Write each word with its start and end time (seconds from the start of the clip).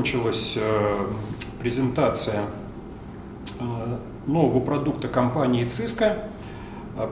закончилась 0.00 0.58
презентация 1.60 2.44
нового 4.26 4.60
продукта 4.60 5.08
компании 5.08 5.66
Cisco 5.66 6.16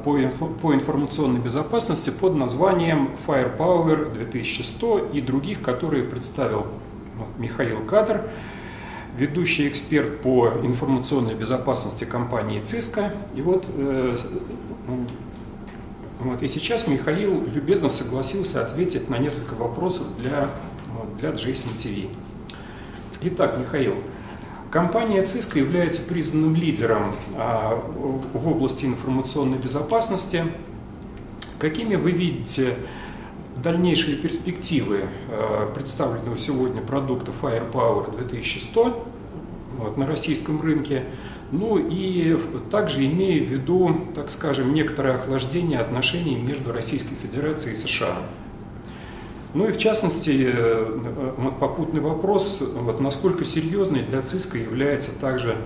по, 0.04 0.46
по 0.62 0.74
информационной 0.74 1.38
безопасности 1.40 2.08
под 2.08 2.36
названием 2.36 3.10
Firepower 3.26 4.10
2100 4.14 5.10
и 5.12 5.20
других, 5.20 5.60
которые 5.60 6.04
представил 6.04 6.66
Михаил 7.36 7.84
Кадр, 7.84 8.22
ведущий 9.18 9.68
эксперт 9.68 10.22
по 10.22 10.48
информационной 10.62 11.34
безопасности 11.34 12.04
компании 12.04 12.62
Cisco. 12.62 13.10
И 13.34 13.42
вот, 13.42 13.66
э, 13.68 14.16
вот, 16.20 16.42
и 16.42 16.48
сейчас 16.48 16.86
Михаил 16.86 17.44
любезно 17.52 17.90
согласился 17.90 18.64
ответить 18.64 19.10
на 19.10 19.18
несколько 19.18 19.54
вопросов 19.54 20.06
для, 20.18 20.48
для 21.18 21.30
Jason 21.30 21.68
TV. 21.76 22.08
Итак, 23.20 23.58
Михаил, 23.58 23.96
Компания 24.70 25.22
Cisco 25.22 25.58
является 25.58 26.02
признанным 26.02 26.54
лидером 26.54 27.14
а, 27.36 27.74
в 28.32 28.48
области 28.48 28.84
информационной 28.84 29.58
безопасности. 29.58 30.44
Какими 31.58 31.96
вы 31.96 32.12
видите 32.12 32.74
дальнейшие 33.56 34.18
перспективы 34.18 35.06
а, 35.30 35.72
представленного 35.72 36.36
сегодня 36.36 36.80
продукта 36.80 37.32
Firepower 37.42 38.14
2100 38.16 39.08
вот, 39.78 39.96
на 39.96 40.06
российском 40.06 40.60
рынке? 40.60 41.04
Ну 41.50 41.78
и 41.78 42.38
также 42.70 43.04
имея 43.06 43.42
в 43.42 43.46
виду, 43.48 43.96
так 44.14 44.30
скажем, 44.30 44.74
некоторое 44.74 45.14
охлаждение 45.14 45.80
отношений 45.80 46.36
между 46.36 46.72
Российской 46.72 47.16
Федерацией 47.16 47.72
и 47.72 47.76
США. 47.76 48.18
Ну 49.54 49.66
и 49.66 49.72
в 49.72 49.78
частности, 49.78 50.52
э, 50.54 51.34
вот 51.38 51.58
попутный 51.58 52.00
вопрос, 52.00 52.60
вот 52.60 53.00
насколько 53.00 53.44
серьезной 53.44 54.02
для 54.02 54.20
ЦИСКа 54.20 54.58
является 54.58 55.12
также 55.12 55.56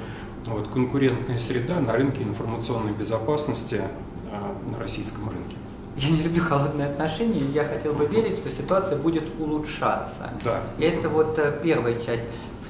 вот, 0.46 0.68
конкурентная 0.68 1.38
среда 1.38 1.80
на 1.80 1.92
рынке 1.92 2.22
информационной 2.22 2.92
безопасности 2.92 3.80
э, 4.30 4.70
на 4.70 4.78
российском 4.78 5.28
рынке. 5.28 5.56
Я 5.96 6.10
не 6.10 6.22
люблю 6.22 6.42
холодные 6.42 6.88
отношения, 6.88 7.42
я 7.52 7.64
хотел 7.64 7.92
бы 7.92 8.06
верить, 8.06 8.36
что 8.36 8.50
ситуация 8.50 8.96
будет 8.96 9.24
улучшаться. 9.38 10.30
Да. 10.44 10.62
И 10.78 10.84
это 10.84 11.08
вот 11.08 11.38
э, 11.38 11.58
первая 11.62 11.94
часть. 11.94 12.22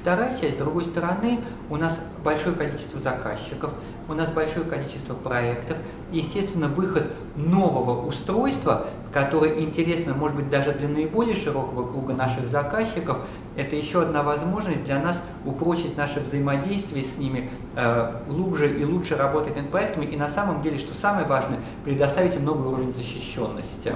Вторая 0.03 0.37
часть, 0.37 0.55
с 0.55 0.57
другой 0.57 0.83
стороны, 0.83 1.39
у 1.69 1.77
нас 1.77 1.97
большое 2.25 2.53
количество 2.53 2.99
заказчиков, 2.99 3.71
у 4.09 4.13
нас 4.13 4.29
большое 4.29 4.65
количество 4.65 5.13
проектов. 5.13 5.77
Естественно, 6.11 6.67
выход 6.67 7.09
нового 7.37 8.05
устройства, 8.05 8.87
которое 9.13 9.61
интересно, 9.61 10.13
может 10.13 10.35
быть, 10.35 10.49
даже 10.49 10.73
для 10.73 10.89
наиболее 10.89 11.37
широкого 11.37 11.87
круга 11.87 12.13
наших 12.13 12.49
заказчиков, 12.49 13.19
это 13.55 13.77
еще 13.77 14.01
одна 14.01 14.23
возможность 14.23 14.83
для 14.83 14.99
нас 14.99 15.21
упрочить 15.45 15.95
наше 15.95 16.19
взаимодействие 16.19 17.05
с 17.05 17.17
ними, 17.17 17.49
э, 17.77 18.13
глубже 18.27 18.77
и 18.77 18.83
лучше 18.83 19.15
работать 19.15 19.55
над 19.55 19.69
проектами, 19.69 20.03
и 20.03 20.17
на 20.17 20.27
самом 20.27 20.61
деле, 20.61 20.79
что 20.79 20.93
самое 20.93 21.25
важное, 21.25 21.59
предоставить 21.85 22.35
им 22.35 22.43
новый 22.43 22.67
уровень 22.67 22.91
защищенности. 22.91 23.93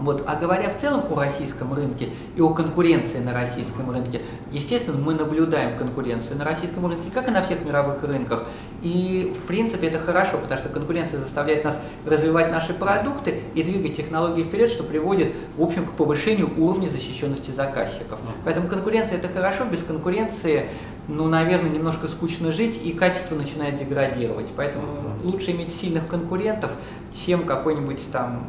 Вот, 0.00 0.24
а 0.26 0.36
говоря 0.36 0.70
в 0.70 0.78
целом 0.78 1.04
о 1.10 1.14
российском 1.14 1.74
рынке 1.74 2.08
и 2.34 2.40
о 2.40 2.48
конкуренции 2.54 3.18
на 3.18 3.34
российском 3.34 3.90
рынке, 3.90 4.22
естественно, 4.50 4.98
мы 4.98 5.12
наблюдаем 5.14 5.76
конкуренцию 5.76 6.38
на 6.38 6.44
российском 6.44 6.86
рынке, 6.86 7.10
как 7.12 7.28
и 7.28 7.30
на 7.30 7.42
всех 7.42 7.64
мировых 7.64 8.02
рынках. 8.02 8.44
И, 8.82 9.34
в 9.36 9.46
принципе, 9.46 9.88
это 9.88 9.98
хорошо, 9.98 10.38
потому 10.38 10.58
что 10.58 10.70
конкуренция 10.70 11.20
заставляет 11.20 11.64
нас 11.64 11.78
развивать 12.06 12.50
наши 12.50 12.72
продукты 12.72 13.40
и 13.54 13.62
двигать 13.62 13.94
технологии 13.94 14.42
вперед, 14.42 14.70
что 14.70 14.84
приводит, 14.84 15.34
в 15.58 15.62
общем, 15.62 15.84
к 15.84 15.92
повышению 15.92 16.50
уровня 16.56 16.88
защищенности 16.88 17.50
заказчиков. 17.50 18.18
Поэтому 18.44 18.68
конкуренция– 18.68 19.18
это 19.18 19.28
хорошо, 19.28 19.66
без 19.66 19.82
конкуренции, 19.82 20.70
ну, 21.08 21.28
наверное, 21.28 21.68
немножко 21.68 22.08
скучно 22.08 22.52
жить, 22.52 22.80
и 22.82 22.92
качество 22.92 23.34
начинает 23.34 23.76
деградировать. 23.76 24.46
Поэтому 24.56 25.18
лучше 25.22 25.50
иметь 25.50 25.74
сильных 25.74 26.06
конкурентов, 26.06 26.70
чем 27.12 27.44
какой-нибудь 27.44 28.10
там 28.10 28.48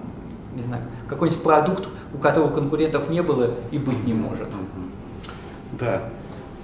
не 0.56 0.64
знаю, 0.64 0.84
какой-нибудь 1.08 1.44
продукт, 1.44 1.88
у 2.14 2.18
которого 2.18 2.50
конкурентов 2.50 3.10
не 3.10 3.22
было 3.24 3.56
и 3.72 3.78
быть 3.78 4.06
не 4.06 4.14
может. 4.14 4.50
Да, 5.80 6.10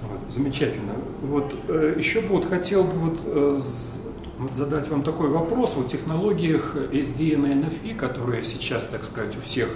вот, 0.02 0.32
замечательно. 0.32 0.92
Вот 1.22 1.54
э, 1.68 1.94
еще 1.96 2.20
бы 2.20 2.28
вот 2.28 2.44
хотел 2.44 2.84
бы 2.84 2.92
вот, 2.92 3.20
э, 3.24 3.60
вот 4.38 4.54
задать 4.54 4.88
вам 4.88 5.02
такой 5.02 5.28
вопрос 5.28 5.76
о 5.76 5.88
технологиях 5.88 6.76
SDN 6.76 7.50
и 7.50 7.54
NFV, 7.54 7.94
которые 7.96 8.44
сейчас, 8.44 8.84
так 8.84 9.04
сказать, 9.04 9.36
у 9.36 9.40
всех 9.40 9.68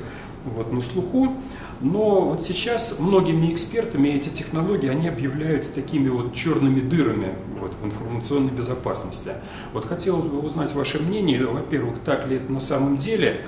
вот, 0.45 0.73
на 0.73 0.81
слуху. 0.81 1.35
Но 1.81 2.21
вот 2.21 2.45
сейчас 2.45 3.01
многими 3.01 3.53
экспертами 3.53 4.11
эти 4.11 4.29
технологии, 4.29 4.89
они 4.89 5.09
объявляются 5.09 5.75
такими 5.75 6.09
вот 6.09 6.33
черными 6.33 6.81
дырами 6.81 7.35
вот, 7.59 7.75
в 7.75 7.85
информационной 7.85 8.53
безопасности. 8.53 9.33
Вот 9.73 9.87
хотелось 9.87 10.25
бы 10.25 10.39
узнать 10.39 10.73
ваше 10.75 11.03
мнение, 11.03 11.45
во-первых, 11.45 11.99
так 11.99 12.29
ли 12.29 12.37
это 12.37 12.53
на 12.53 12.61
самом 12.61 12.97
деле, 12.97 13.47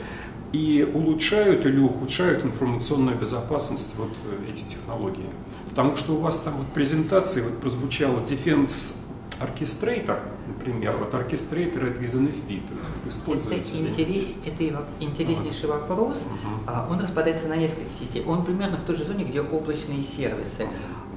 и 0.55 0.85
улучшают 0.85 1.67
или 1.67 1.81
ухудшают 1.81 2.45
информационную 2.45 3.19
безопасность 3.19 3.91
вот 3.97 4.13
э, 4.25 4.51
эти 4.53 4.63
технологии. 4.63 5.27
Потому 5.69 5.97
что 5.97 6.13
у 6.15 6.21
вас 6.21 6.39
там 6.39 6.55
вот 6.59 6.69
презентации 6.69 7.41
вот 7.41 7.59
прозвучало 7.59 8.21
Defense 8.21 8.93
Orchestrator, 9.41 10.21
например, 10.47 10.95
вот 10.97 11.13
Orchestrator 11.13 11.91
это 11.91 12.01
из 12.01 12.15
NFV, 12.15 12.69
то 12.69 12.75
есть 12.75 12.91
вот 12.95 13.13
используется. 13.13 13.73
Это, 13.75 13.83
интерес, 13.83 14.35
это 14.47 14.85
интереснейший 15.01 15.69
вот. 15.69 15.81
вопрос, 15.81 16.25
угу. 16.25 16.71
он 16.89 17.01
распадается 17.01 17.49
на 17.49 17.57
несколько 17.57 17.91
частей. 17.99 18.23
Он 18.25 18.45
примерно 18.45 18.77
в 18.77 18.83
той 18.83 18.95
же 18.95 19.05
зоне, 19.05 19.25
где 19.25 19.41
облачные 19.41 20.05
сервисы. 20.05 20.69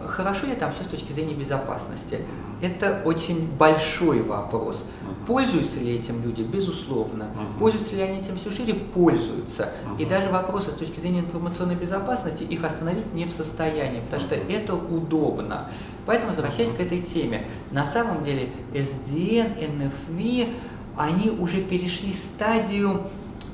Хорошо 0.06 0.48
ли 0.48 0.56
там 0.56 0.72
все 0.74 0.84
с 0.84 0.88
точки 0.88 1.12
зрения 1.12 1.34
безопасности? 1.34 2.20
Это 2.62 3.02
очень 3.06 3.48
большой 3.48 4.22
вопрос. 4.22 4.84
Пользуются 5.26 5.80
ли 5.80 5.96
этим 5.96 6.24
люди? 6.24 6.42
Безусловно. 6.42 7.30
Пользуются 7.60 7.96
ли 7.96 8.02
они 8.02 8.20
этим 8.20 8.38
все 8.38 8.52
шире? 8.52 8.74
Пользуются. 8.74 9.72
И 9.98 10.06
даже 10.06 10.30
вопросы 10.30 10.72
с 10.72 10.76
точки 10.76 11.00
зрения 11.00 11.20
информационной 11.20 11.76
безопасности 11.76 12.44
их 12.44 12.64
остановить 12.64 13.14
не 13.14 13.26
в 13.26 13.32
состоянии, 13.32 14.02
потому 14.02 14.22
что 14.22 14.36
это 14.36 14.76
удобно. 14.76 15.70
Поэтому, 16.06 16.32
возвращаясь 16.32 16.72
к 16.72 16.80
этой 16.80 17.02
теме, 17.02 17.48
на 17.72 17.86
самом 17.86 18.24
деле 18.24 18.50
SDN, 18.74 19.58
NFV, 19.60 20.50
они 20.98 21.30
уже 21.30 21.62
перешли 21.62 22.12
стадию 22.12 23.04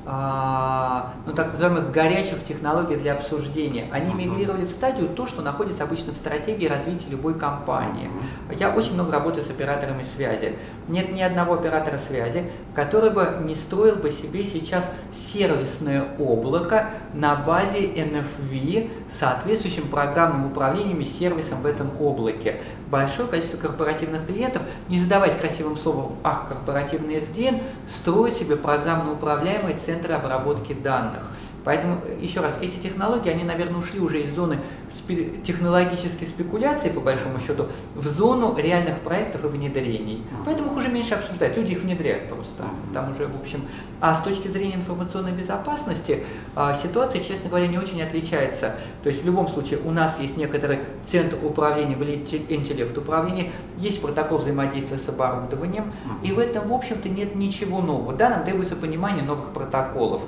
ну, 0.06 1.32
так 1.34 1.52
называемых 1.52 1.90
горячих 1.90 2.44
технологий 2.44 2.96
для 2.96 3.14
обсуждения. 3.14 3.86
Они 3.90 4.12
мигрировали 4.12 4.66
в 4.66 4.70
стадию 4.70 5.08
то, 5.08 5.26
что 5.26 5.40
находится 5.40 5.84
обычно 5.84 6.12
в 6.12 6.16
стратегии 6.16 6.66
развития 6.66 7.06
любой 7.08 7.38
компании. 7.38 8.10
Я 8.58 8.70
очень 8.70 8.94
много 8.94 9.12
работаю 9.12 9.42
с 9.44 9.50
операторами 9.50 10.02
связи. 10.02 10.58
Нет 10.88 11.12
ни 11.12 11.22
одного 11.22 11.54
оператора 11.54 11.96
связи, 11.96 12.44
который 12.74 13.10
бы 13.10 13.38
не 13.44 13.54
строил 13.54 13.96
бы 13.96 14.10
себе 14.10 14.44
сейчас 14.44 14.86
сервисное 15.14 16.04
облако 16.18 16.90
на 17.14 17.36
базе 17.36 17.86
NFV 17.86 18.90
соответствующим 19.10 19.88
программным 19.88 20.46
управлением 20.46 21.00
и 21.00 21.04
сервисом 21.04 21.62
в 21.62 21.66
этом 21.66 21.90
облаке. 21.98 22.60
Большое 22.90 23.26
количество 23.26 23.56
корпоративных 23.56 24.26
клиентов, 24.26 24.62
не 24.88 25.00
задаваясь 25.00 25.34
красивым 25.34 25.76
словом 25.76 26.16
«ах, 26.22 26.46
корпоративный 26.48 27.16
SDN», 27.16 27.62
строят 27.88 28.34
себе 28.34 28.56
программно 28.56 29.12
управляемые 29.12 29.76
центры 29.76 29.93
центры 29.94 30.14
обработки 30.14 30.72
данных. 30.72 31.22
Поэтому, 31.64 32.00
еще 32.20 32.40
раз, 32.40 32.56
эти 32.60 32.76
технологии, 32.76 33.30
они, 33.30 33.44
наверное, 33.44 33.80
ушли 33.80 34.00
уже 34.00 34.22
из 34.22 34.34
зоны 34.34 34.58
спе 34.90 35.36
технологической 35.42 36.26
спекуляции, 36.26 36.90
по 36.90 37.00
большому 37.00 37.40
счету, 37.40 37.66
в 37.94 38.06
зону 38.06 38.54
реальных 38.56 39.00
проектов 39.00 39.44
и 39.44 39.48
внедрений. 39.48 40.24
Поэтому 40.44 40.70
их 40.70 40.76
уже 40.76 40.88
меньше 40.88 41.14
обсуждают, 41.14 41.56
люди 41.56 41.72
их 41.72 41.82
внедряют 41.82 42.28
просто. 42.28 42.64
Там 42.92 43.10
уже, 43.12 43.26
в 43.26 43.40
общем... 43.40 43.64
А 44.00 44.14
с 44.14 44.20
точки 44.20 44.48
зрения 44.48 44.74
информационной 44.74 45.32
безопасности, 45.32 46.24
а, 46.54 46.74
ситуация, 46.74 47.22
честно 47.22 47.48
говоря, 47.48 47.66
не 47.66 47.78
очень 47.78 48.02
отличается. 48.02 48.74
То 49.02 49.08
есть, 49.08 49.22
в 49.22 49.26
любом 49.26 49.48
случае, 49.48 49.80
у 49.82 49.90
нас 49.90 50.20
есть 50.20 50.36
некоторый 50.36 50.80
центр 51.06 51.38
управления, 51.42 51.94
интеллект 51.94 52.96
управления, 52.98 53.52
есть 53.78 54.02
протокол 54.02 54.38
взаимодействия 54.38 54.98
с 54.98 55.08
оборудованием, 55.08 55.84
и 56.22 56.32
в 56.32 56.38
этом, 56.38 56.66
в 56.66 56.72
общем-то, 56.72 57.08
нет 57.08 57.34
ничего 57.34 57.80
нового. 57.80 58.12
Да, 58.12 58.28
нам 58.28 58.44
требуется 58.44 58.76
понимание 58.76 59.24
новых 59.24 59.52
протоколов, 59.52 60.26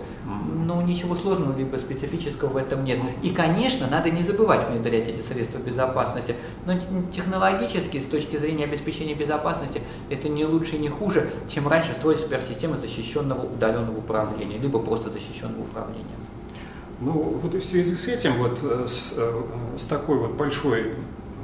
но 0.66 0.82
ничего 0.82 1.14
сложного 1.14 1.56
либо 1.56 1.76
специфического 1.76 2.48
в 2.48 2.56
этом 2.56 2.84
нет. 2.84 2.98
И, 3.22 3.30
конечно, 3.30 3.86
надо 3.88 4.10
не 4.10 4.22
забывать 4.22 4.68
внедрять 4.68 5.08
эти 5.08 5.20
средства 5.20 5.58
безопасности. 5.58 6.34
Но 6.66 6.74
технологически, 7.12 8.00
с 8.00 8.06
точки 8.06 8.36
зрения 8.36 8.64
обеспечения 8.64 9.14
безопасности, 9.14 9.80
это 10.10 10.28
не 10.28 10.44
лучше 10.44 10.76
и 10.76 10.78
не 10.78 10.88
хуже, 10.88 11.30
чем 11.48 11.68
раньше 11.68 11.92
строить 11.94 12.18
суперсистемы 12.18 12.76
защищенного 12.76 13.46
удаленного 13.46 13.98
управления, 13.98 14.58
либо 14.58 14.78
просто 14.80 15.10
защищенного 15.10 15.62
управления. 15.62 16.04
Ну, 17.00 17.12
вот 17.12 17.54
в 17.54 17.62
связи 17.62 17.94
с 17.94 18.08
этим, 18.08 18.34
вот 18.38 18.58
э, 18.62 18.86
с, 18.86 19.12
э, 19.16 19.42
с 19.76 19.84
такой 19.84 20.18
вот 20.18 20.32
большой 20.32 20.94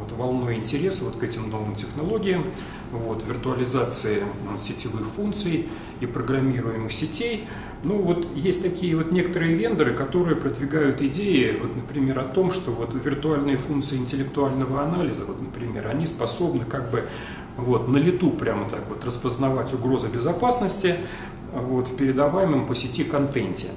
вот, 0.02 0.12
волной 0.12 0.56
интереса 0.56 1.04
вот 1.04 1.16
к 1.16 1.22
этим 1.22 1.48
новым 1.48 1.74
технологиям, 1.74 2.44
вот, 2.90 3.24
виртуализации 3.26 4.22
вот, 4.50 4.62
сетевых 4.62 5.06
функций 5.16 5.68
и 6.00 6.06
программируемых 6.06 6.92
сетей. 6.92 7.46
Ну 7.84 8.00
вот 8.00 8.28
есть 8.36 8.62
такие 8.62 8.96
вот 8.96 9.10
некоторые 9.10 9.54
вендоры, 9.54 9.94
которые 9.94 10.36
продвигают 10.36 11.00
идеи, 11.00 11.58
вот, 11.60 11.74
например, 11.74 12.18
о 12.18 12.24
том, 12.24 12.52
что 12.52 12.70
вот 12.70 12.94
виртуальные 12.94 13.56
функции 13.56 13.96
интеллектуального 13.96 14.82
анализа, 14.82 15.24
вот, 15.24 15.40
например, 15.40 15.88
они 15.88 16.06
способны 16.06 16.64
как 16.64 16.90
бы 16.90 17.04
вот, 17.56 17.88
на 17.88 17.96
лету 17.96 18.30
прямо 18.30 18.68
так 18.68 18.84
вот 18.88 19.04
распознавать 19.04 19.72
угрозы 19.74 20.08
безопасности 20.08 20.96
вот, 21.52 21.88
в 21.88 21.96
передаваемом 21.96 22.66
по 22.66 22.74
сети 22.74 23.04
контенте. 23.04 23.68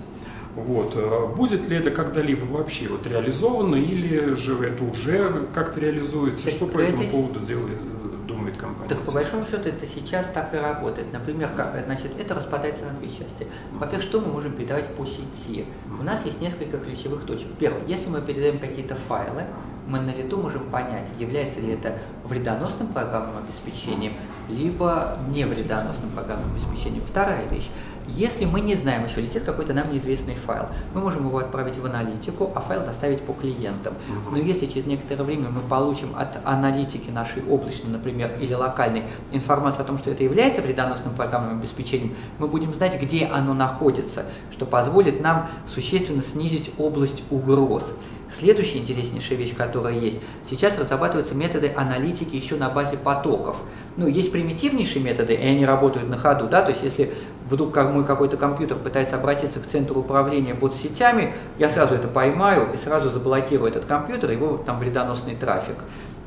Вот. 0.55 0.93
Э, 0.95 1.27
будет 1.35 1.67
ли 1.67 1.77
это 1.77 1.91
когда-либо 1.91 2.45
вообще 2.45 2.87
вот 2.87 3.05
реализовано 3.05 3.75
или 3.75 4.33
же 4.33 4.55
это 4.63 4.83
уже 4.83 5.47
как-то 5.53 5.79
реализуется? 5.79 6.45
Так 6.45 6.53
Что 6.53 6.67
по 6.67 6.79
этому 6.79 7.03
это... 7.03 7.11
поводу 7.11 7.39
делает, 7.41 8.25
думает 8.25 8.57
компания? 8.57 8.89
Так 8.89 9.01
по 9.01 9.11
большому 9.11 9.45
счету 9.45 9.67
это 9.67 9.85
сейчас 9.85 10.27
так 10.33 10.53
и 10.53 10.57
работает. 10.57 11.11
Например, 11.11 11.49
как, 11.55 11.83
значит, 11.85 12.11
это 12.17 12.35
распадается 12.35 12.85
на 12.85 12.91
две 12.93 13.09
части. 13.09 13.47
Во-первых, 13.73 14.01
что 14.01 14.21
мы 14.21 14.27
можем 14.27 14.53
передавать 14.53 14.95
по 14.95 15.05
сети? 15.05 15.65
У 15.99 16.03
нас 16.03 16.25
есть 16.25 16.41
несколько 16.41 16.77
ключевых 16.77 17.25
точек. 17.25 17.47
Первое, 17.59 17.81
если 17.85 18.09
мы 18.09 18.21
передаем 18.21 18.59
какие-то 18.59 18.95
файлы, 18.95 19.43
мы 19.87 19.99
на 19.99 20.11
лету 20.11 20.37
можем 20.37 20.69
понять, 20.69 21.11
является 21.19 21.59
ли 21.59 21.73
это 21.73 21.97
вредоносным 22.23 22.87
программным 22.87 23.37
обеспечением, 23.37 24.13
либо 24.49 25.17
не 25.29 25.45
вредоносным 25.45 26.09
программным 26.11 26.51
обеспечением. 26.51 27.03
Вторая 27.05 27.47
вещь. 27.47 27.69
Если 28.07 28.45
мы 28.45 28.61
не 28.61 28.75
знаем 28.75 29.05
еще, 29.05 29.19
летит 29.19 29.43
какой-то 29.43 29.73
нам 29.73 29.91
неизвестный 29.91 30.35
файл, 30.35 30.67
мы 30.93 31.01
можем 31.01 31.25
его 31.25 31.39
отправить 31.39 31.77
в 31.77 31.85
аналитику, 31.85 32.51
а 32.53 32.59
файл 32.61 32.85
доставить 32.85 33.21
по 33.21 33.33
клиентам. 33.33 33.95
Но 34.29 34.37
если 34.37 34.67
через 34.67 34.85
некоторое 34.85 35.23
время 35.23 35.49
мы 35.49 35.61
получим 35.61 36.09
от 36.15 36.37
аналитики 36.45 37.09
нашей 37.09 37.43
облачной, 37.49 37.91
например, 37.91 38.37
или 38.39 38.53
локальной 38.53 39.03
информацию 39.31 39.81
о 39.81 39.85
том, 39.85 39.97
что 39.97 40.11
это 40.11 40.23
является 40.23 40.61
вредоносным 40.61 41.15
программным 41.15 41.57
обеспечением, 41.57 42.15
мы 42.37 42.47
будем 42.47 42.73
знать, 42.75 43.01
где 43.01 43.25
оно 43.25 43.55
находится, 43.55 44.25
что 44.51 44.67
позволит 44.67 45.21
нам 45.21 45.47
существенно 45.67 46.21
снизить 46.21 46.71
область 46.77 47.23
угроз. 47.31 47.93
Следующая 48.37 48.79
интереснейшая 48.79 49.37
вещь, 49.37 49.55
которая 49.55 49.93
есть, 49.93 50.17
сейчас 50.43 50.77
разрабатываются 50.77 51.33
методы 51.35 51.71
аналитики 51.73 52.35
еще 52.35 52.57
на 52.57 52.69
базе 52.69 52.97
потоков. 52.97 53.61
Ну, 53.95 54.07
есть 54.07 54.33
примитивнейшие 54.33 55.01
методы, 55.01 55.35
и 55.35 55.45
они 55.45 55.65
работают 55.65 56.09
на 56.09 56.17
ходу, 56.17 56.47
да, 56.49 56.61
то 56.61 56.71
есть 56.71 56.83
если 56.83 57.13
вдруг 57.49 57.73
мой 57.77 58.03
какой-то 58.03 58.35
компьютер 58.35 58.77
пытается 58.77 59.15
обратиться 59.15 59.61
к 59.61 59.67
центру 59.67 60.01
управления 60.01 60.53
бот-сетями, 60.53 61.33
я 61.57 61.69
сразу 61.69 61.95
это 61.95 62.09
поймаю 62.09 62.67
и 62.73 62.77
сразу 62.77 63.09
заблокирую 63.09 63.69
этот 63.69 63.85
компьютер, 63.85 64.31
его 64.31 64.57
там 64.57 64.79
вредоносный 64.79 65.37
трафик 65.37 65.77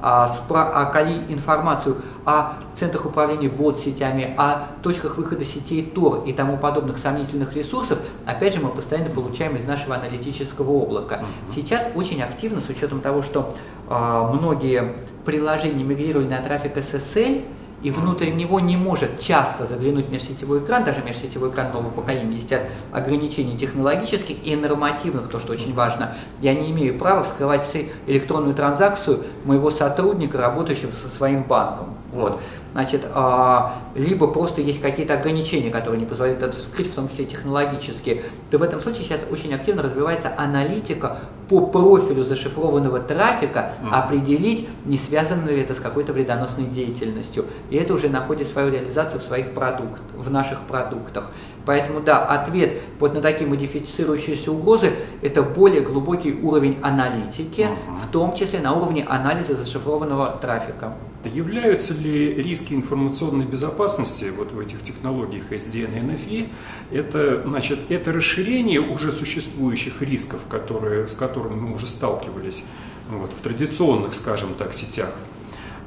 а, 0.00 0.26
спра- 0.26 0.70
а 0.74 0.86
коли 0.86 1.14
информацию 1.28 1.96
о 2.24 2.54
центрах 2.74 3.06
управления 3.06 3.48
бот-сетями, 3.48 4.34
о 4.36 4.68
точках 4.82 5.16
выхода 5.16 5.44
сетей 5.44 5.90
Tor 5.94 6.24
и 6.26 6.32
тому 6.32 6.56
подобных 6.56 6.98
сомнительных 6.98 7.54
ресурсов, 7.54 7.98
опять 8.26 8.54
же, 8.54 8.60
мы 8.60 8.70
постоянно 8.70 9.10
получаем 9.10 9.56
из 9.56 9.64
нашего 9.64 9.96
аналитического 9.96 10.70
облака. 10.70 11.24
Сейчас 11.48 11.86
очень 11.94 12.22
активно, 12.22 12.60
с 12.60 12.68
учетом 12.68 13.00
того, 13.00 13.22
что 13.22 13.54
а, 13.88 14.32
многие 14.32 14.94
приложения 15.24 15.84
мигрировали 15.84 16.28
на 16.28 16.38
трафик 16.38 16.76
SSL, 16.76 17.44
и 17.82 17.90
внутрь 17.90 18.30
него 18.30 18.60
не 18.60 18.76
может 18.76 19.20
часто 19.20 19.66
заглянуть 19.66 20.08
межсетевой 20.10 20.60
экран, 20.60 20.84
даже 20.84 21.02
межсетевой 21.02 21.50
экран 21.50 21.72
нового 21.72 21.90
поколения, 21.90 22.34
есть 22.34 22.52
ограничений 22.92 23.56
технологических 23.56 24.36
и 24.44 24.56
нормативных, 24.56 25.28
то, 25.28 25.38
что 25.38 25.52
очень 25.52 25.74
важно. 25.74 26.14
Я 26.40 26.54
не 26.54 26.70
имею 26.70 26.98
права 26.98 27.22
вскрывать 27.22 27.70
электронную 28.06 28.54
транзакцию 28.54 29.24
моего 29.44 29.70
сотрудника, 29.70 30.38
работающего 30.38 30.90
со 30.92 31.08
своим 31.08 31.44
банком. 31.44 31.94
Вот. 32.12 32.40
Значит, 32.72 33.02
а, 33.14 33.74
либо 33.94 34.28
просто 34.28 34.60
есть 34.60 34.80
какие-то 34.80 35.14
ограничения, 35.14 35.70
которые 35.70 36.00
не 36.00 36.06
позволяют 36.06 36.42
это 36.42 36.56
вскрыть, 36.56 36.90
в 36.90 36.94
том 36.94 37.08
числе 37.08 37.24
технологические, 37.24 38.22
то 38.50 38.58
в 38.58 38.62
этом 38.62 38.80
случае 38.80 39.04
сейчас 39.04 39.24
очень 39.30 39.54
активно 39.54 39.82
развивается 39.82 40.32
аналитика 40.36 41.18
по 41.48 41.66
профилю 41.66 42.24
зашифрованного 42.24 43.00
трафика, 43.00 43.72
определить, 43.90 44.68
не 44.84 44.98
связано 44.98 45.48
ли 45.48 45.60
это 45.60 45.74
с 45.74 45.78
какой-то 45.78 46.12
вредоносной 46.12 46.66
деятельностью. 46.66 47.46
И 47.70 47.76
это 47.76 47.94
уже 47.94 48.08
находит 48.08 48.48
свою 48.48 48.70
реализацию 48.70 49.20
в 49.20 49.24
своих 49.24 49.54
продуктах, 49.54 50.00
в 50.14 50.30
наших 50.30 50.60
продуктах. 50.60 51.30
Поэтому 51.64 52.00
да, 52.00 52.24
ответ 52.24 52.78
вот 52.98 53.14
на 53.14 53.20
такие 53.20 53.48
модифицирующиеся 53.48 54.52
угрозы– 54.52 54.92
это 55.22 55.42
более 55.42 55.80
глубокий 55.80 56.34
уровень 56.42 56.78
аналитики, 56.82 57.66
в 58.02 58.10
том 58.10 58.34
числе 58.34 58.60
на 58.60 58.74
уровне 58.74 59.04
анализа 59.08 59.54
зашифрованного 59.54 60.38
трафика. 60.40 60.94
Являются 61.24 61.94
ли 61.94 62.34
риски 62.34 62.57
информационной 62.70 63.46
безопасности 63.46 64.32
вот 64.36 64.52
в 64.52 64.60
этих 64.60 64.82
технологиях 64.82 65.52
SDN 65.52 65.96
и 65.96 66.00
NFI? 66.00 66.48
Это, 66.90 67.42
значит, 67.46 67.80
это 67.88 68.12
расширение 68.12 68.80
уже 68.80 69.12
существующих 69.12 70.02
рисков, 70.02 70.40
которые, 70.48 71.06
с 71.06 71.14
которыми 71.14 71.54
мы 71.54 71.74
уже 71.74 71.86
сталкивались 71.86 72.64
вот, 73.10 73.32
в 73.32 73.40
традиционных, 73.40 74.14
скажем 74.14 74.54
так, 74.54 74.72
сетях. 74.72 75.10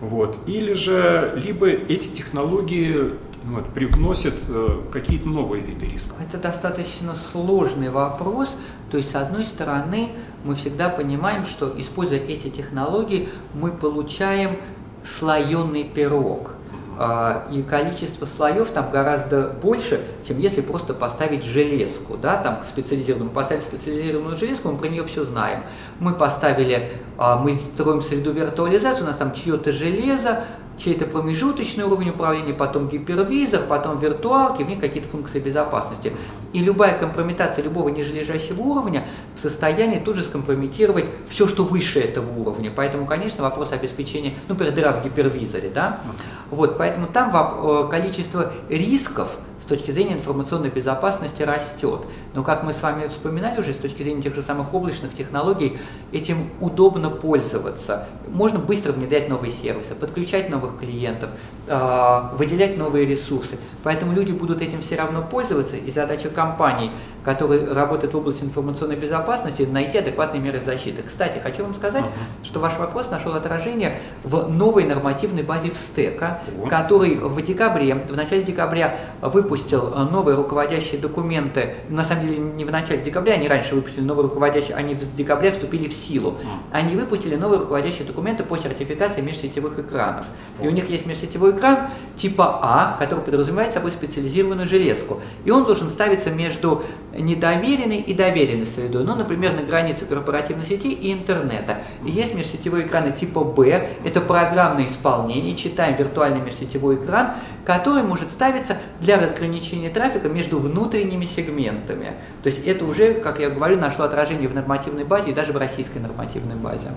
Вот. 0.02 0.38
Или 0.48 0.74
же, 0.74 1.40
либо 1.44 1.68
эти 1.68 2.08
технологии 2.08 3.14
вот, 3.44 3.68
привносят 3.74 4.34
э, 4.48 4.82
какие-то 4.92 5.30
новые 5.30 5.64
виды 5.64 5.86
рисков? 5.86 6.18
Это 6.20 6.38
достаточно 6.38 7.14
сложный 7.16 7.90
вопрос. 7.90 8.56
То 8.90 8.98
есть, 8.98 9.12
с 9.12 9.16
одной 9.16 9.46
стороны, 9.46 10.10
мы 10.44 10.56
всегда 10.56 10.90
понимаем, 10.90 11.46
что, 11.46 11.74
используя 11.78 12.20
эти 12.20 12.50
технологии, 12.50 13.30
мы 13.54 13.72
получаем 13.72 14.58
слоеный 15.04 15.84
пирог. 15.84 16.56
А, 17.00 17.48
и 17.52 17.64
количество 17.64 18.26
слоев 18.26 18.70
там 18.70 18.92
гораздо 18.92 19.48
больше, 19.48 20.02
чем 20.28 20.40
если 20.40 20.62
просто 20.62 20.94
поставить 20.94 21.44
железку, 21.44 22.18
да, 22.18 22.38
там 22.38 22.60
специализированную. 22.68 23.30
Мы 23.30 23.36
поставили 23.36 23.64
специализированную 23.64 24.36
железку, 24.36 24.72
мы 24.72 24.78
про 24.78 24.88
нее 24.88 25.06
все 25.06 25.24
знаем. 25.24 25.64
Мы 26.00 26.14
поставили, 26.14 26.90
а, 27.18 27.38
мы 27.38 27.56
строим 27.56 28.02
среду 28.02 28.32
виртуализации, 28.34 29.04
у 29.04 29.06
нас 29.06 29.16
там 29.16 29.34
чье-то 29.34 29.72
железо, 29.72 30.44
чей-то 30.84 31.06
промежуточный 31.06 31.84
уровень 31.84 32.10
управления, 32.10 32.54
потом 32.54 32.88
гипервизор, 32.88 33.62
потом 33.68 34.00
виртуалки, 34.00 34.64
в 34.64 34.70
них 34.70 34.80
какие-то 34.80 35.10
функции 35.10 35.40
безопасности. 35.40 36.14
И 36.54 36.60
любая 36.60 36.98
компрометация 36.98 37.64
любого 37.64 37.90
нижележащего 37.90 38.62
уровня 38.62 39.06
в 39.36 39.40
состоянии 39.40 40.00
тут 40.00 40.16
же 40.16 40.24
скомпрометировать 40.24 41.06
все, 41.30 41.48
что 41.48 41.64
выше 41.64 42.00
этого 42.00 42.40
уровня. 42.40 42.72
Поэтому, 42.76 43.06
конечно, 43.06 43.44
вопрос 43.44 43.72
обеспечения, 43.72 44.34
ну, 44.48 44.56
например, 44.56 44.74
дыра 44.74 44.92
в 44.94 45.04
гипервизоре, 45.04 45.70
да, 45.70 46.02
вот, 46.50 46.78
поэтому 46.78 47.08
там 47.08 47.32
э, 47.32 47.88
количество 47.90 48.52
рисков, 48.70 49.38
с 49.62 49.66
точки 49.66 49.92
зрения 49.92 50.14
информационной 50.14 50.70
безопасности 50.70 51.44
растет. 51.44 52.02
Но, 52.34 52.44
как 52.44 52.64
мы 52.64 52.74
с 52.74 52.82
вами 52.82 53.08
вспоминали 53.08 53.60
уже, 53.60 53.74
с 53.74 53.78
точки 53.78 54.02
зрения 54.02 54.22
тех 54.22 54.34
же 54.36 54.42
самых 54.42 54.74
облачных 54.74 55.14
технологий, 55.14 55.78
этим 56.12 56.50
удобно 56.60 57.10
пользоваться. 57.10 58.08
Можно 58.28 58.60
быстро 58.60 58.92
внедрять 58.92 59.30
новые 59.30 59.52
сервисы, 59.52 59.94
подключать 59.94 60.50
новых 60.50 60.80
клиентов, 60.80 61.30
а, 61.68 62.34
выделять 62.38 62.78
новые 62.78 63.06
ресурсы. 63.06 63.58
Поэтому 63.84 64.14
люди 64.14 64.32
будут 64.32 64.62
этим 64.62 64.82
все 64.82 64.96
равно 64.96 65.22
пользоваться, 65.22 65.76
и 65.76 65.92
задача 65.92 66.30
компаний, 66.30 66.92
которые 67.24 67.72
работают 67.72 68.14
в 68.14 68.18
области 68.18 68.44
информационной 68.44 68.96
безопасности, 68.96 69.64
найти 69.64 70.00
адекватные 70.00 70.42
меры 70.42 70.60
защиты. 70.60 71.04
Кстати, 71.04 71.40
хочу 71.40 71.64
вам 71.64 71.76
сказать, 71.76 72.06
uh-huh. 72.06 72.46
что 72.46 72.60
ваш 72.60 72.78
вопрос 72.78 73.12
нашел 73.12 73.34
отражение 73.34 74.00
в 74.24 74.52
новой 74.52 74.86
нормативной 74.86 75.44
базе 75.44 75.70
ВСТЭКа, 75.70 76.42
uh-huh. 76.48 76.70
который 76.70 77.16
в 77.16 77.40
декабре, 77.42 77.94
в 77.96 78.16
начале 78.16 78.42
декабря 78.42 78.98
выпустил 79.22 79.51
выпустил 79.52 79.92
э, 79.94 80.04
новые 80.04 80.36
руководящие 80.36 81.00
документы, 81.00 81.76
на 81.90 82.06
самом 82.06 82.26
деле 82.26 82.38
не 82.38 82.64
в 82.64 82.72
начале 82.72 83.02
декабря, 83.02 83.34
они 83.34 83.48
раньше 83.50 83.76
выпустили 83.76 84.04
новые 84.04 84.28
руководящие, 84.28 84.78
они 84.78 84.96
с 84.96 85.10
декабря 85.10 85.52
вступили 85.52 85.90
в 85.90 85.94
силу. 85.94 86.38
Они 86.72 86.96
выпустили 86.96 87.36
новые 87.36 87.60
руководящие 87.60 88.06
документы 88.06 88.44
по 88.44 88.58
сертификации 88.58 89.22
межсетевых 89.22 89.78
экранов. 89.80 90.26
И 90.62 90.68
у 90.68 90.72
них 90.72 90.90
есть 90.90 91.06
межсетевой 91.06 91.52
экран 91.52 91.90
типа 92.16 92.60
А, 92.62 92.96
который 92.98 93.24
подразумевает 93.24 93.72
собой 93.72 93.92
специализированную 93.92 94.68
железку. 94.68 95.20
И 95.44 95.52
он 95.52 95.66
должен 95.66 95.90
ставиться 95.90 96.30
между 96.30 96.84
недоверенной 97.18 97.98
и 97.98 98.14
доверенной 98.14 98.66
средой, 98.66 99.04
ну, 99.04 99.16
например, 99.16 99.54
на 99.54 99.64
границе 99.64 100.06
корпоративной 100.06 100.66
сети 100.66 100.92
и 100.92 101.12
интернета. 101.12 101.80
И 102.06 102.12
есть 102.12 102.36
межсетевые 102.36 102.88
экраны 102.88 103.12
типа 103.12 103.44
Б, 103.44 103.90
это 104.06 104.22
программное 104.22 104.86
исполнение, 104.86 105.56
читаем 105.56 105.96
виртуальный 105.96 106.40
межсетевой 106.40 106.96
экран, 106.96 107.32
который 107.66 108.04
может 108.04 108.30
ставиться 108.30 108.78
для 109.02 109.18
разграничения 109.18 109.41
ограничение 109.42 109.90
трафика 109.90 110.30
между 110.30 110.60
внутренними 110.60 111.26
сегментами. 111.26 112.14
То 112.44 112.48
есть 112.48 112.66
это 112.66 112.86
уже, 112.86 113.16
как 113.16 113.40
я 113.40 113.50
говорю, 113.50 113.78
нашло 113.78 114.06
отражение 114.06 114.48
в 114.48 114.54
нормативной 114.54 115.04
базе 115.04 115.32
и 115.32 115.34
даже 115.34 115.52
в 115.52 115.58
российской 115.58 115.98
нормативной 115.98 116.56
базе. 116.56 116.90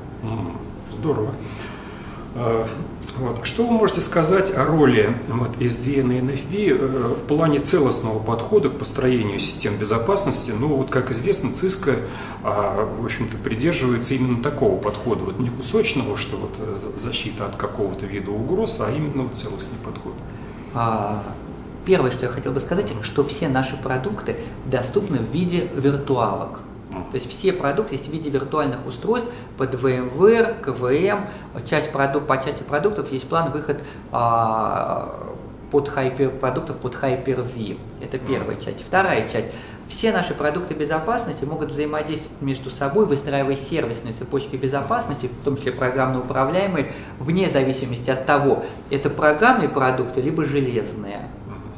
Здорово. 0.93 1.35
Э, 2.35 2.67
вот. 3.17 3.47
Что 3.47 3.65
вы 3.65 3.73
можете 3.73 4.01
сказать 4.01 4.53
о 4.57 4.65
роли 4.65 5.17
вот, 5.29 5.57
SDN 5.59 6.19
и 6.19 6.21
NFV 6.21 6.69
э, 6.69 7.15
в 7.15 7.27
плане 7.27 7.61
целостного 7.61 8.19
подхода 8.19 8.69
к 8.71 8.79
построению 8.79 9.39
систем 9.39 9.77
безопасности? 9.77 10.53
Ну, 10.59 10.69
вот, 10.69 10.91
как 10.91 11.11
известно, 11.13 11.53
ЦИСКО, 11.53 11.97
а, 12.43 12.89
в 13.01 13.05
общем-то, 13.05 13.37
придерживается 13.37 14.15
именно 14.15 14.43
такого 14.43 14.81
подхода, 14.81 15.25
вот 15.25 15.39
не 15.39 15.49
кусочного, 15.49 16.17
что 16.17 16.37
вот 16.37 16.57
э, 16.59 16.79
защита 16.97 17.47
от 17.47 17.57
какого-то 17.57 18.05
вида 18.07 18.33
угроз, 18.33 18.81
а 18.81 18.91
именно 18.91 19.25
вот 19.25 19.37
целостный 19.37 19.79
подход. 19.85 20.15
А, 20.75 21.23
первое, 21.85 22.11
что 22.11 22.27
я 22.27 22.33
хотел 22.33 22.53
бы 22.53 22.61
сказать, 22.61 22.93
что 23.03 23.25
все 23.25 23.49
наши 23.49 23.77
продукты 23.77 24.37
доступны 24.67 25.19
в 25.19 25.31
виде 25.31 25.69
виртуалок. 25.75 26.61
То 27.11 27.15
есть 27.15 27.29
все 27.29 27.53
продукты 27.53 27.95
есть 27.95 28.09
в 28.09 28.13
виде 28.13 28.31
виртуальных 28.31 28.87
устройств 28.87 29.29
под 29.59 29.75
VMware, 29.75 30.61
КВМ. 30.61 31.27
Часть 31.65 31.91
продук, 31.91 32.27
по 32.27 32.37
части 32.37 32.63
продуктов 32.63 33.11
есть 33.11 33.29
план 33.29 33.51
выход 33.51 33.79
а, 34.13 35.35
под 35.71 35.89
хайпер, 35.89 36.31
продуктов 36.31 36.77
под 36.77 36.95
Hyper-V. 36.95 37.79
Это 38.01 38.19
первая 38.19 38.57
часть. 38.57 38.81
Вторая 38.87 39.27
часть. 39.27 39.49
Все 39.89 40.13
наши 40.13 40.33
продукты 40.33 40.73
безопасности 40.73 41.45
могут 41.45 41.73
взаимодействовать 41.73 42.41
между 42.41 42.71
собой, 42.71 43.07
выстраивая 43.07 43.57
сервисные 43.57 44.15
цепочки 44.15 44.57
безопасности, 44.57 45.29
в 45.41 45.45
том 45.45 45.57
числе 45.57 45.73
программно 45.73 46.21
управляемые, 46.21 46.93
вне 47.19 47.51
зависимости 47.51 48.09
от 48.09 48.25
того, 48.25 48.65
это 48.91 49.11
программные 49.11 49.69
продукты, 49.69 50.21
либо 50.21 50.45
железные. 50.45 51.29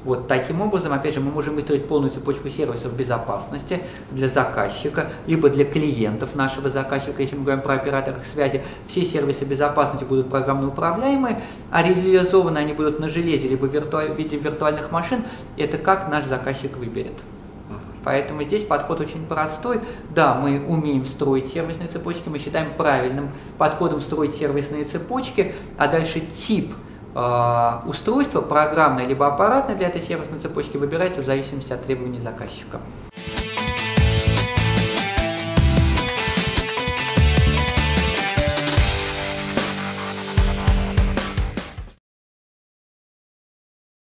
Вот 0.06 0.28
таким 0.28 0.62
образом, 0.62 0.92
опять 0.92 1.14
же, 1.14 1.20
мы 1.20 1.32
можем 1.32 1.56
выстроить 1.56 1.88
полную 1.88 2.12
цепочку 2.12 2.48
сервисов 2.48 2.92
безопасности 2.92 3.80
для 4.12 4.28
заказчика, 4.28 5.08
либо 5.26 5.50
для 5.50 5.64
клиентов 5.64 6.36
нашего 6.36 6.70
заказчика, 6.70 7.22
если 7.22 7.34
мы 7.34 7.42
говорим 7.42 7.60
про 7.60 7.74
операторов 7.74 8.24
связи. 8.24 8.62
Все 8.86 9.04
сервисы 9.04 9.44
безопасности 9.44 10.04
будут 10.04 10.30
программно 10.30 10.68
управляемые, 10.68 11.40
а 11.72 11.82
реализованы 11.82 12.58
они 12.58 12.72
будут 12.72 13.00
на 13.00 13.08
железе, 13.08 13.48
либо 13.48 13.66
в, 13.66 13.74
виртуаль... 13.74 14.12
в 14.12 14.16
виде 14.16 14.36
виртуальных 14.36 14.92
машин. 14.92 15.24
Это 15.56 15.76
как 15.76 16.08
наш 16.08 16.24
заказчик 16.26 16.76
выберет. 16.76 17.14
Поэтому 18.04 18.44
здесь 18.44 18.62
подход 18.62 19.00
очень 19.00 19.26
простой. 19.26 19.80
Да, 20.14 20.36
мы 20.36 20.64
умеем 20.68 21.04
строить 21.04 21.48
сервисные 21.48 21.88
цепочки, 21.88 22.28
мы 22.28 22.38
считаем 22.38 22.74
правильным 22.76 23.30
подходом 23.58 24.00
строить 24.00 24.36
сервисные 24.36 24.84
цепочки, 24.84 25.52
а 25.76 25.88
дальше 25.88 26.20
тип– 26.20 26.72
устройство 27.86 28.42
программное 28.42 29.06
либо 29.06 29.26
аппаратное 29.26 29.74
для 29.74 29.88
этой 29.88 30.02
сервисной 30.02 30.38
цепочки 30.38 30.76
выбирается 30.76 31.22
в 31.22 31.24
зависимости 31.24 31.72
от 31.72 31.82
требований 31.82 32.20
заказчика. 32.20 32.80